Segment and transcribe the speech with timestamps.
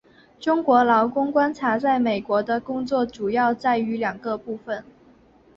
[0.39, 4.83] 中国劳工观察在美国的工作主要在于两个部份。